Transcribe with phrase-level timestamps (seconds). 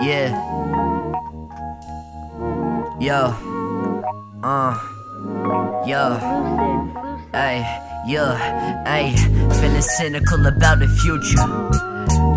[0.00, 0.30] Yeah.
[3.00, 3.34] Yo.
[4.42, 4.78] Uh.
[5.86, 6.18] Yo.
[7.32, 7.64] Ay.
[8.06, 8.82] Yeah.
[8.86, 9.14] Ay.
[9.60, 11.46] Feeling cynical about the future.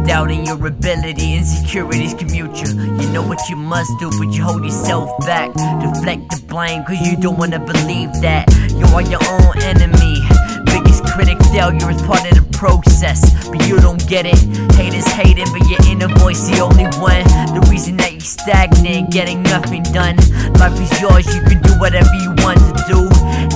[0.06, 2.70] Doubting your ability, insecurities commute you.
[3.00, 5.54] You know what you must do, but you hold yourself back.
[5.82, 8.50] Deflect the blame, cause you don't wanna believe that.
[8.72, 10.26] You are your own enemy.
[10.66, 12.29] Biggest critic, failure is part of
[12.60, 13.48] process.
[13.48, 14.38] But you don't get it.
[14.76, 17.24] Haters hating, but your inner voice the only one.
[17.56, 20.18] The reason that you stagnant, getting nothing done.
[20.60, 23.00] Life is yours, you can do whatever you want to do.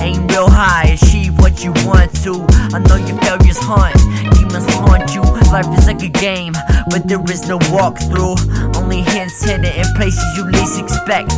[0.00, 2.40] Aim real high, achieve what you want to.
[2.72, 3.94] I know your failures haunt,
[4.32, 5.20] demons haunt you.
[5.52, 6.54] Life is like a game,
[6.88, 8.40] but there is no walkthrough.
[8.74, 11.28] Only hints hidden in places you least expect.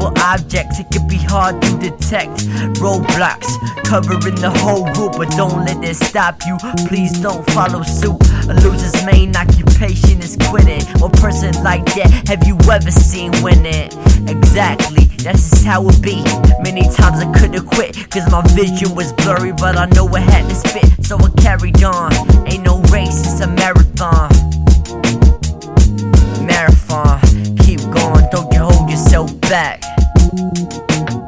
[0.00, 2.48] People, objects, it can be hard to detect.
[2.80, 3.52] Roadblocks
[3.84, 6.56] covering the whole route, but don't let it stop you.
[6.88, 8.16] Please don't follow suit.
[8.48, 10.80] A loser's main occupation is quitting.
[11.00, 13.92] What person like that have you ever seen winning?
[14.26, 16.24] Exactly, that's just how it be.
[16.64, 20.48] Many times I could've quit, cause my vision was blurry, but I know I had
[20.48, 22.10] to spit, so I carried on.
[22.48, 23.50] Ain't no race, it's a.
[23.60, 24.30] Marathon,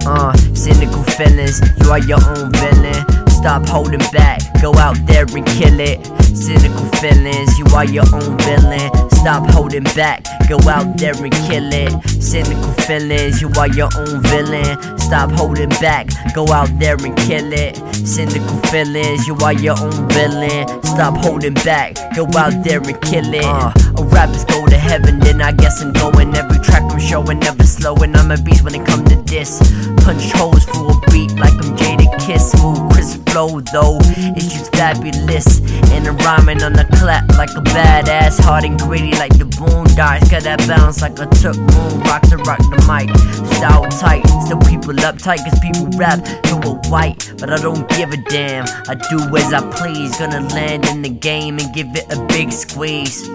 [0.05, 3.05] Uh, cynical feelings, you are your own villain.
[3.31, 6.05] Stop holding back, go out there and kill it.
[6.35, 8.91] Cynical feelings, you are your own villain.
[9.11, 11.93] Stop holding back, go out there and kill it.
[12.09, 14.99] Cynical feelings, you are your own villain.
[14.99, 17.77] Stop holding back, go out there and kill it.
[17.95, 20.67] Cynical feelings, you are your own villain.
[20.83, 23.45] Stop holding back, go out there and kill it.
[23.45, 26.35] Uh, a rappers go to heaven, then I guess I'm going.
[26.35, 28.17] Every track I'm showing, never slowing.
[28.17, 29.12] I'm a beast when it comes
[29.43, 29.59] this.
[30.05, 32.53] Punch holes through a beat like I'm Jada Kiss.
[32.53, 33.99] Smooth, crisp flow though,
[34.37, 35.61] it's just fabulous.
[35.91, 38.41] And I'm rhyming on the clap like a badass.
[38.41, 40.31] Hard and gritty like the boondocks.
[40.31, 43.09] Got that bounce like I took moon rocks to rock the mic.
[43.57, 47.33] Style tight, still people uptight cause people rap to a white.
[47.39, 50.17] But I don't give a damn, I do as I please.
[50.19, 53.29] Gonna land in the game and give it a big squeeze.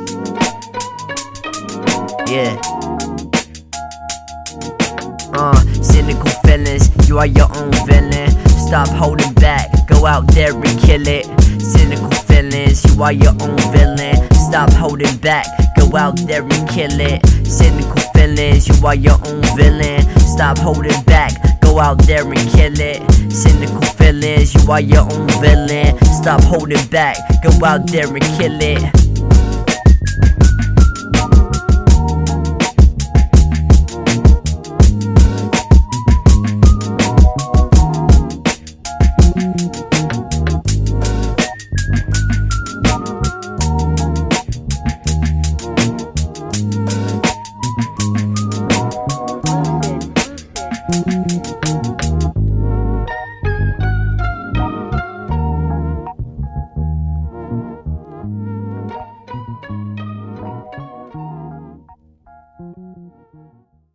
[2.29, 2.97] Yeah.
[6.07, 8.29] Cynical feelings, you are your own villain.
[8.47, 11.25] Stop holding back, go out there and kill it.
[11.62, 14.16] Cynical feelings, you are your own villain.
[14.34, 17.25] Stop holding back, go out there and kill it.
[17.46, 20.01] Cynical feelings, you are your own villain.
[20.19, 23.03] Stop holding back, go out there and kill it.
[23.31, 25.97] Cynical feelings, you are your own villain.
[26.06, 29.06] Stop holding back, go out there and kill it.